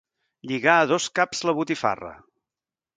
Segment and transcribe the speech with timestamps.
[0.51, 2.13] Lligar a dos caps la botifarra.